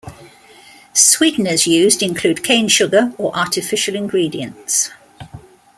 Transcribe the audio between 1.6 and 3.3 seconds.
used include cane sugar